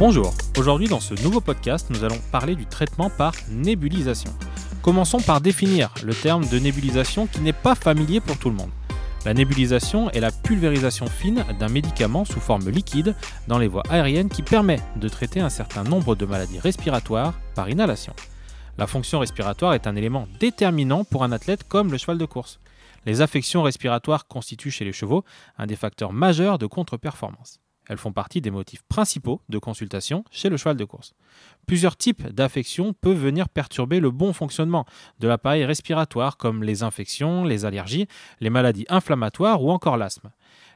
[0.00, 4.32] Bonjour, aujourd'hui dans ce nouveau podcast, nous allons parler du traitement par nébulisation.
[4.80, 8.70] Commençons par définir le terme de nébulisation qui n'est pas familier pour tout le monde.
[9.26, 13.14] La nébulisation est la pulvérisation fine d'un médicament sous forme liquide
[13.46, 17.68] dans les voies aériennes qui permet de traiter un certain nombre de maladies respiratoires par
[17.68, 18.14] inhalation.
[18.78, 22.58] La fonction respiratoire est un élément déterminant pour un athlète comme le cheval de course.
[23.04, 25.26] Les affections respiratoires constituent chez les chevaux
[25.58, 27.60] un des facteurs majeurs de contre-performance.
[27.90, 31.12] Elles font partie des motifs principaux de consultation chez le cheval de course.
[31.66, 34.86] Plusieurs types d'affections peuvent venir perturber le bon fonctionnement
[35.18, 38.06] de l'appareil respiratoire comme les infections, les allergies,
[38.38, 40.30] les maladies inflammatoires ou encore l'asthme.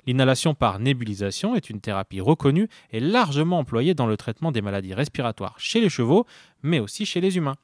[0.08, 4.92] L'inhalation par nébulisation est une thérapie reconnue et largement employée dans le traitement des maladies
[4.92, 6.26] respiratoires chez les chevaux,
[6.64, 7.54] mais aussi chez les humains.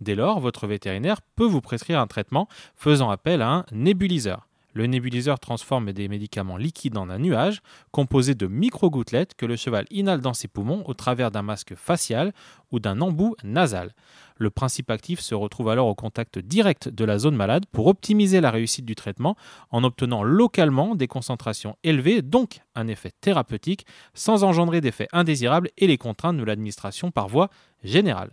[0.00, 2.46] Dès lors, votre vétérinaire peut vous prescrire un traitement
[2.76, 4.46] faisant appel à un nébuliseur.
[4.74, 9.84] Le nébuliseur transforme des médicaments liquides en un nuage composé de micro-gouttelettes que le cheval
[9.90, 12.32] inhale dans ses poumons au travers d'un masque facial
[12.70, 13.94] ou d'un embout nasal.
[14.36, 18.40] Le principe actif se retrouve alors au contact direct de la zone malade pour optimiser
[18.40, 19.36] la réussite du traitement
[19.70, 25.86] en obtenant localement des concentrations élevées, donc un effet thérapeutique, sans engendrer d'effets indésirables et
[25.86, 27.50] les contraintes de l'administration par voie
[27.84, 28.32] générale.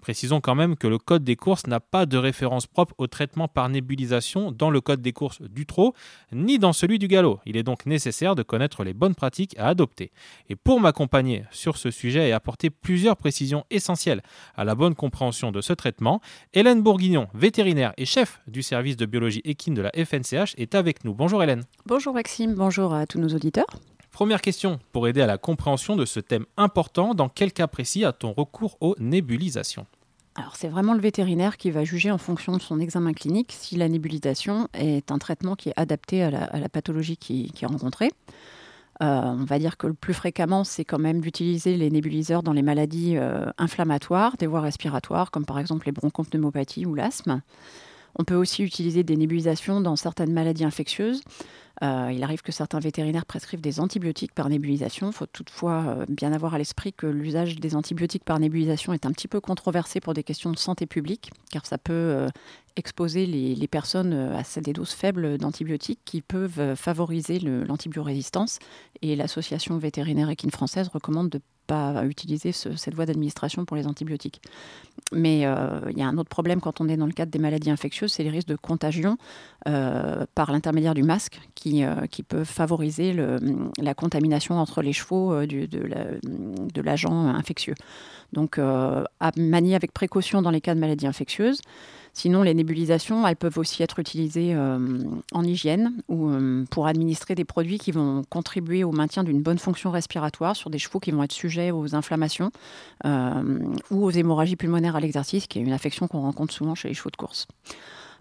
[0.00, 3.48] Précisons quand même que le code des courses n'a pas de référence propre au traitement
[3.48, 5.92] par nébulisation dans le code des courses du trot,
[6.32, 7.40] ni dans celui du galop.
[7.46, 10.12] Il est donc nécessaire de connaître les bonnes pratiques à adopter.
[10.48, 14.22] Et pour m'accompagner sur ce sujet et apporter plusieurs précisions essentielles
[14.56, 16.20] à la bonne compréhension de ce traitement,
[16.54, 21.04] Hélène Bourguignon, vétérinaire et chef du service de biologie équine de la FNCH, est avec
[21.04, 21.14] nous.
[21.14, 21.64] Bonjour Hélène.
[21.86, 23.66] Bonjour Maxime, bonjour à tous nos auditeurs.
[24.18, 28.04] Première question, pour aider à la compréhension de ce thème important, dans quel cas précis
[28.04, 29.86] a-t-on recours aux nébulisations?
[30.34, 33.76] Alors c'est vraiment le vétérinaire qui va juger en fonction de son examen clinique si
[33.76, 38.10] la nébulisation est un traitement qui est adapté à la, pathologie qui, est rencontrée.
[39.02, 42.52] Euh, on va dire que le plus fréquemment, c'est quand même d'utiliser les nébuliseurs dans
[42.52, 47.40] les maladies euh, inflammatoires des voies respiratoires, comme par exemple les bronchopneumopathies ou l'asthme.
[48.18, 51.22] On peut aussi utiliser des nébulisations dans certaines maladies infectieuses.
[51.82, 55.10] Euh, il arrive que certains vétérinaires prescrivent des antibiotiques par nébulisation.
[55.10, 59.06] Il faut toutefois euh, bien avoir à l'esprit que l'usage des antibiotiques par nébulisation est
[59.06, 62.28] un petit peu controversé pour des questions de santé publique, car ça peut euh,
[62.74, 68.58] exposer les, personnes à des doses faibles d'antibiotiques qui peuvent favoriser l'antibiorésistance.
[69.02, 74.40] Et l'association vétérinaire équine française recommande de pas utiliser cette voie d'administration pour les antibiotiques.
[75.12, 77.38] Mais euh, il y a un autre problème quand on est dans le cadre des
[77.38, 79.18] maladies infectieuses, c'est les risques de contagion
[79.68, 83.14] euh, par l'intermédiaire du masque qui, euh, qui peuvent favoriser
[83.78, 87.74] la contamination entre les chevaux du, de l'agent infectieux.
[88.32, 91.60] Donc à manier avec précaution dans les cas de maladies infectieuses.
[92.18, 97.36] Sinon, les nébulisations, elles peuvent aussi être utilisées euh, en hygiène ou euh, pour administrer
[97.36, 101.12] des produits qui vont contribuer au maintien d'une bonne fonction respiratoire sur des chevaux qui
[101.12, 102.50] vont être sujets aux inflammations
[103.04, 103.60] euh,
[103.92, 106.94] ou aux hémorragies pulmonaires à l'exercice, qui est une affection qu'on rencontre souvent chez les
[106.94, 107.46] chevaux de course.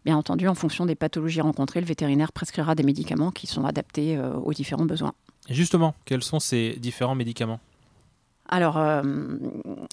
[0.05, 4.19] Bien entendu, en fonction des pathologies rencontrées, le vétérinaire prescrira des médicaments qui sont adaptés
[4.19, 5.13] aux différents besoins.
[5.49, 7.59] justement, quels sont ces différents médicaments?
[8.49, 9.03] Alors, euh,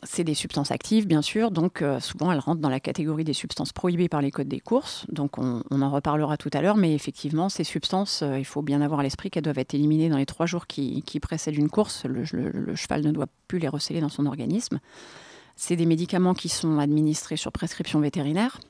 [0.04, 3.32] c'est des substances actives, bien sûr, donc euh, souvent elles rentrent dans la catégorie des
[3.32, 6.94] substances prohibées par les codes des courses, donc on, en reparlera tout à l'heure, mais
[6.94, 10.19] effectivement, ces substances, euh, il faut bien avoir à l'esprit qu'elles doivent être éliminées dans
[10.19, 12.25] les trois jours qui, précèdent une course, le,
[12.76, 14.78] cheval ne doit plus les recéler dans son organisme.
[15.56, 18.60] C'est des médicaments qui sont administrés sur prescription vétérinaire,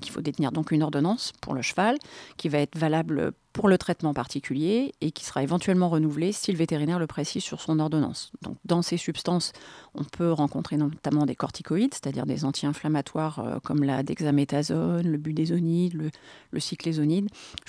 [0.00, 1.96] qu'il faut détenir donc une ordonnance pour le cheval,
[2.36, 6.58] qui va être valable pour le traitement particulier et qui sera éventuellement renouvelé si le
[6.58, 8.30] vétérinaire le précise sur son ordonnance.
[8.42, 9.52] Donc, dans ces substances,
[9.94, 15.94] on peut rencontrer notamment des corticoïdes, c'est-à-dire des anti-inflammatoires euh, comme la dexaméthasone, le budésonide,
[15.94, 16.10] le,
[16.52, 16.60] le.
[16.60, 16.76] Je suis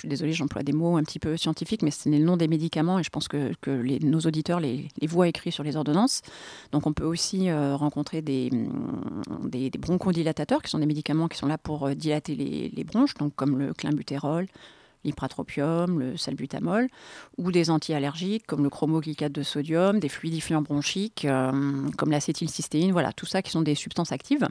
[0.07, 3.03] désolée, j'emploie des mots un petit peu scientifiques, mais c'est le nom des médicaments et
[3.03, 3.51] je pense que,
[4.05, 6.21] nos auditeurs les, les, voient écrits sur les ordonnances.
[6.71, 8.51] Donc, on peut aussi euh, rencontrer des,
[9.43, 13.35] des, bronchodilatateurs, qui sont des médicaments qui sont là pour euh, dilater les, bronches, donc
[13.35, 14.47] comme le climbutérol,
[15.03, 16.87] l'ipratropium, le salbutamol,
[17.37, 23.13] ou des antiallergiques comme le chromoglycate de sodium, des fluidifiants bronchiques euh, comme l'acétylcystéine, voilà,
[23.13, 24.47] tout ça qui sont des substances actives.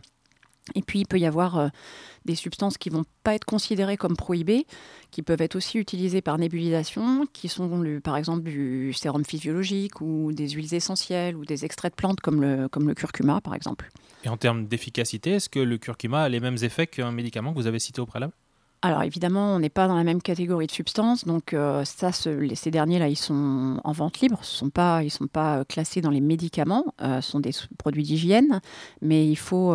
[0.74, 1.68] Et puis il peut y avoir euh,
[2.24, 4.66] des substances qui vont pas être considérées comme prohibées,
[5.10, 10.32] qui peuvent être aussi utilisées par nébulisation, qui sont par exemple du sérum physiologique ou
[10.32, 13.88] des huiles essentielles ou des extraits de plantes comme le, comme le curcuma par exemple.
[14.24, 17.58] Et en termes d'efficacité, est-ce que le curcuma a les mêmes effets qu'un médicament que
[17.58, 18.34] vous avez cité au préalable?
[18.82, 22.70] Alors évidemment, on n'est pas dans la même catégorie de substances, donc euh, ça, ces
[22.70, 26.08] derniers-là, ils sont en vente libre, ce sont pas, ils sont pas euh, classés dans
[26.08, 28.62] les médicaments, euh, ce sont des produits d'hygiène,
[29.02, 29.74] mais il faut,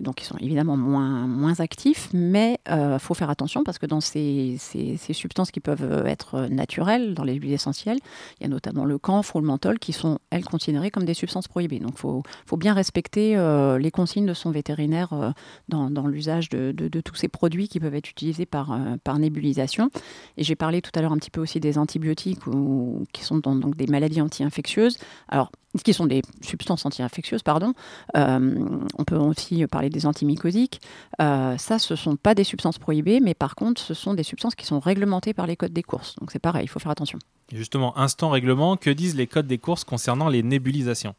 [0.00, 4.00] donc ils sont évidemment moins, moins actifs, mais il faut faire attention parce que dans
[4.00, 7.98] ces, ces, substances qui peuvent être naturelles, dans les huiles essentielles,
[8.40, 11.14] il y a notamment le camphre ou le menthol qui sont, elles, considérées comme des
[11.14, 11.80] substances prohibées.
[11.80, 13.36] Donc il faut, faut, bien respecter
[13.78, 15.34] les consignes de son vétérinaire
[15.68, 19.90] dans, l'usage de, de, tous ces produits qui peuvent être utilisés par, euh, par nébulisation.
[20.36, 23.38] Et j'ai parlé tout à l'heure un petit peu aussi des antibiotiques ou, qui sont
[23.38, 24.98] donc des maladies anti-infectieuses.
[25.28, 25.50] Alors,
[25.84, 27.72] qui sont des substances anti-infectieuses, pardon.
[28.16, 30.80] Euh, on peut aussi parler des antimycosiques.
[31.20, 34.22] Euh, ça, ce ne sont pas des substances prohibées, mais par contre, ce sont des
[34.22, 36.16] substances qui sont réglementées par les codes des courses.
[36.20, 37.18] Donc c'est pareil, il faut faire attention.
[37.50, 41.14] Justement, instant règlement, que disent les codes des courses concernant les nébulisations?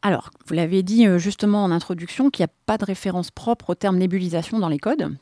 [0.00, 3.74] Alors, vous l'avez dit justement en introduction qu'il n'y a pas de référence propre au
[3.74, 5.16] terme nébulisation dans les codes.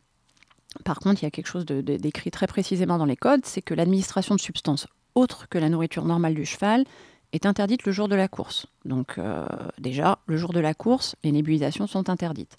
[0.84, 3.75] Par contre, il y a quelque chose d'écrit très précisément dans les codes, c'est que
[3.75, 6.84] l'administration de substances autres que la nourriture normale du cheval
[7.32, 8.67] est interdite le jour de la course.
[8.84, 9.46] Donc euh,
[9.78, 12.56] déjà, le jour de la course, les nébulisations sont interdites.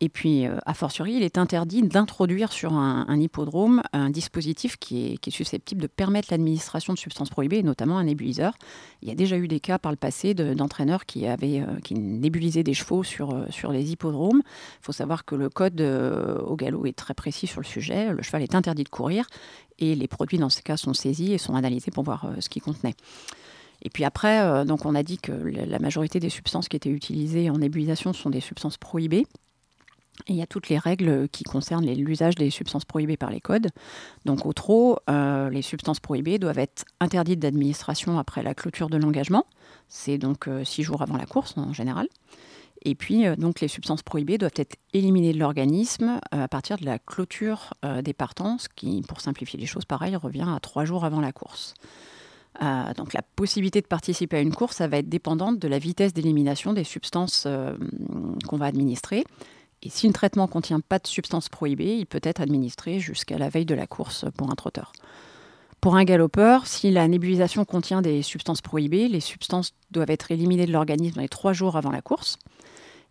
[0.00, 5.12] Et puis, euh, a fortiori, il est interdit d'introduire sur un, hippodrome un dispositif qui
[5.12, 8.54] est, susceptible de permettre l'administration de substances prohibées, notamment un nébuliseur.
[9.00, 11.94] Il y a déjà eu des cas par le passé d'entraîneurs qui, avaient, euh, qui
[11.94, 14.42] nébulisaient des chevaux sur, euh, sur les hippodromes.
[14.44, 18.12] Il faut savoir que le code au galop est très précis sur le sujet.
[18.12, 19.26] Le cheval est interdit de courir
[19.78, 22.62] et les produits, dans ce cas, sont saisis et sont analysés pour voir ce qu'ils
[22.62, 22.94] contenaient.
[23.82, 27.50] Et puis après, donc on a dit que la majorité des substances qui étaient utilisées
[27.50, 29.26] en nébulisation sont des substances prohibées
[30.28, 33.68] il y a toutes les règles qui concernent l'usage des substances prohibées par les codes.
[34.24, 38.96] Donc au trop, euh, les substances prohibées doivent être interdites d'administration après la clôture de
[38.96, 39.46] l'engagement.
[39.88, 42.08] C'est donc euh, six jours avant la course en général.
[42.84, 46.84] Et puis, euh, donc, les substances prohibées doivent être éliminées de l'organisme à partir de
[46.84, 51.04] la clôture des partants, ce qui, pour simplifier les choses, pareil, revient à trois jours
[51.04, 51.74] avant la course.
[52.96, 56.12] donc la possibilité de participer à une course, ça va être dépendante de la vitesse
[56.12, 57.46] d'élimination des substances
[58.48, 59.24] qu'on va administrer.
[59.82, 63.38] Et si le traitement ne contient pas de substance prohibée, il peut être administré jusqu'à
[63.38, 64.92] la veille de la course pour un trotteur.
[65.80, 70.66] Pour un galopeur, si la nébulisation contient des substances prohibées, les substances doivent être éliminées
[70.66, 72.38] de l'organisme les trois jours avant la course.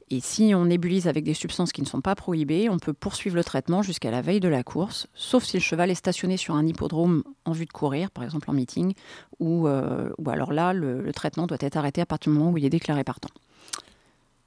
[0.10, 3.38] Et si on nébulise avec des substances qui ne sont pas prohibées, on peut poursuivre
[3.38, 6.56] le traitement jusqu'à la veille de la course, sauf si le cheval est stationné sur
[6.56, 8.94] un hippodrome en vue de courir, par exemple en meeting,
[9.40, 12.66] ou, euh, alors là, le, traitement doit être arrêté à partir du moment où il
[12.66, 13.30] est déclaré partant.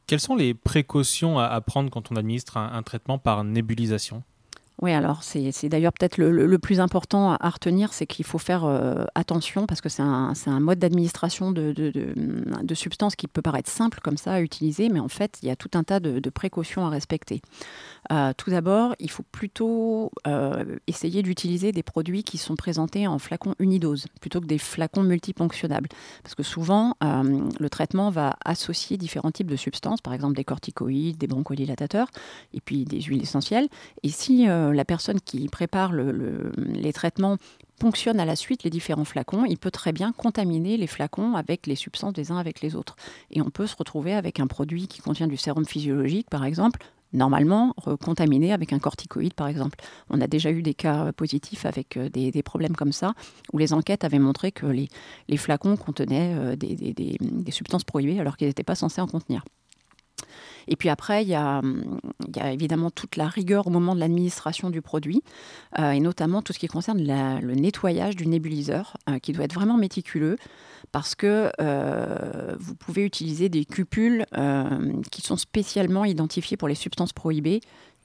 [0.06, 4.22] Quelles sont les précautions à, prendre quand on administre un traitement par nébulisation?
[4.82, 9.05] Oui, alors c'est d'ailleurs peut-être le, plus important à, retenir, c'est qu'il faut faire euh,
[9.15, 14.32] attention parce que c'est un, mode d'administration de, substances qui peut paraître simple comme ça
[14.32, 17.41] à utiliser, mais en fait, il y a tout un tas de, précautions à respecter.
[18.11, 23.21] Euh, tout d'abord, il faut plutôt euh, essayer d'utiliser des produits qui sont présentés en
[23.21, 25.88] flacons unidose plutôt que des flacons multiponctionnables.
[26.25, 31.17] Parce que souvent, le traitement va associer différents types de substances, par exemple des corticoïdes,
[31.17, 32.09] des bronchodilatateurs,
[32.53, 33.69] et puis des huiles essentielles.
[34.64, 37.37] Euh, la personne qui prépare les traitements
[37.78, 41.66] ponctionne à la suite les différents flacons, il peut très bien contaminer les flacons avec
[41.66, 42.96] les substances des uns avec les autres.
[43.31, 46.81] Et on peut se retrouver avec un produit qui contient du sérum physiologique, par exemple,
[47.14, 49.78] normalement contaminé avec un corticoïde, par exemple.
[50.11, 53.14] On a déjà eu des cas positifs avec euh, des, problèmes comme ça,
[53.52, 54.88] où les enquêtes avaient montré que les,
[55.37, 59.44] flacons contenaient euh, des substances prohibées alors qu'ils n'étaient pas censés en contenir.
[60.69, 61.60] Et puis après, il y, a,
[62.52, 65.22] évidemment toute la rigueur au moment de l'administration du produit,
[65.78, 69.54] euh, et notamment tout ce qui concerne le nettoyage du nébuliseur, euh, qui doit être
[69.54, 70.36] vraiment méticuleux,
[70.92, 74.26] parce que euh, vous pouvez utiliser des cupules
[75.11, 77.61] qui sont spécialement identifiées pour les substances prohibées.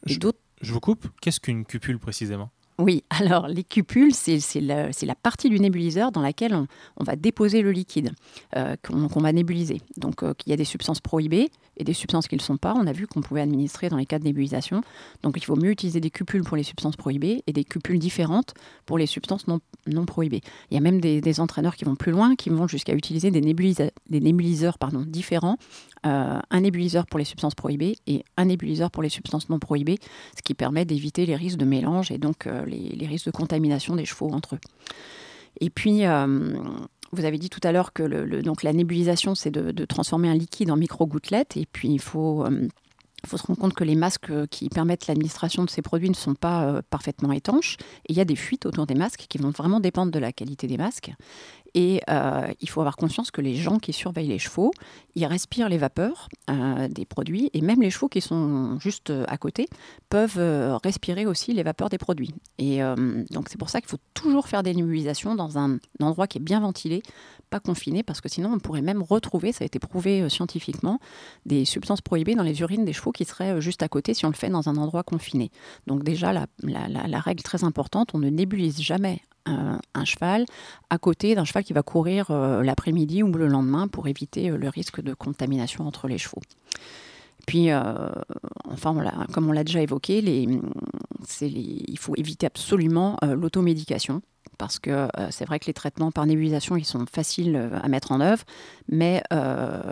[0.07, 0.19] Et je,
[0.61, 2.51] je vous coupe, qu'est-ce qu'une cupule précisément?
[2.79, 7.71] Oui, alors les cupules, c'est la, partie du nébuliseur dans laquelle on, va déposer le
[7.71, 8.11] liquide
[8.83, 9.81] qu'on va nébuliser.
[9.97, 12.73] Donc il y a des substances prohibées, et des substances qui ne le sont pas.
[12.75, 14.81] On a vu qu'on pouvait administrer dans les cas de nébulisation.
[15.23, 18.53] Donc il faut mieux utiliser des cupules pour les substances prohibées et des cupules différentes
[18.85, 20.41] pour les substances non, prohibées.
[20.69, 23.41] Il y a même des, entraîneurs qui vont plus loin, qui vont jusqu'à utiliser des,
[23.41, 25.57] nébuliseurs différents.
[26.05, 29.99] Euh, un nébuliseur pour les substances prohibées et un nébuliseur pour les substances non prohibées,
[30.37, 33.97] ce qui permet d'éviter les risques de mélange et donc euh, les, risques de contamination
[33.97, 34.59] des chevaux entre eux.
[35.59, 36.53] Et puis, euh,
[37.11, 40.71] vous avez dit tout à l'heure que donc la nébulisation, c'est de, transformer un liquide
[40.71, 41.57] en micro-gouttelettes.
[41.57, 42.45] Et puis, il faut,
[43.25, 46.81] se rendre compte que les masques qui permettent l'administration de ces produits ne sont pas
[46.91, 47.77] parfaitement étanches.
[48.07, 50.31] Et il y a des fuites autour des masques qui vont vraiment dépendre de la
[50.31, 51.11] qualité des masques.
[51.73, 54.71] Et euh, il faut avoir conscience que les gens qui surveillent les chevaux,
[55.15, 59.37] ils respirent les vapeurs euh, des produits et même les chevaux qui sont juste à
[59.37, 59.67] côté
[60.09, 60.39] peuvent
[60.83, 62.33] respirer aussi les vapeurs des produits.
[62.57, 62.79] Et
[63.31, 66.41] donc c'est pour ça qu'il faut toujours faire des nébulisations dans un endroit qui est
[66.41, 67.03] bien ventilé,
[67.49, 70.99] pas confiné, parce que sinon on pourrait même retrouver, ça a été prouvé scientifiquement,
[71.45, 74.29] des substances prohibées dans les urines des chevaux qui seraient juste à côté si on
[74.29, 75.51] le fait dans un endroit confiné.
[75.87, 80.45] Donc déjà, la, la règle très importante, on ne nébulise jamais un, cheval
[80.89, 84.57] à côté d'un cheval qui va courir euh, l'après-midi ou le lendemain pour éviter euh,
[84.57, 86.41] le risque de contamination entre les chevaux.
[87.45, 88.09] Puis, euh,
[88.65, 88.95] enfin,
[89.33, 94.21] comme on l'a déjà évoqué, il faut éviter absolument l'automédication
[94.59, 98.19] parce que c'est vrai que les traitements par nébulisation, ils sont faciles à mettre en
[98.19, 98.43] œuvre,
[98.89, 99.23] mais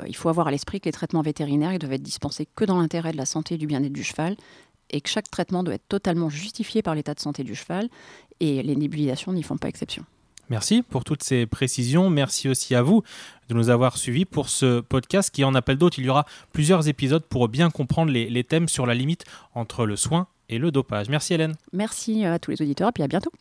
[0.06, 2.78] il faut avoir à l'esprit que les traitements vétérinaires, ils doivent être dispensés que dans
[2.78, 4.36] l'intérêt de la santé et du bien-être du cheval,
[4.90, 7.90] et que chaque traitement doit être totalement justifié par l'état de santé du cheval,
[8.40, 10.04] et les nébulisations n'y font pas exception.
[10.50, 12.10] Merci pour toutes ces précisions.
[12.10, 13.04] Merci aussi à vous
[13.50, 16.00] de nous avoir suivis pour ce podcast qui en appelle d'autres.
[16.00, 19.26] Il y aura plusieurs épisodes pour bien comprendre les, les thèmes sur la limite
[19.56, 21.10] entre le soin et le dopage.
[21.10, 21.56] Merci Hélène.
[21.74, 23.32] Merci à tous les auditeurs et puis à bientôt.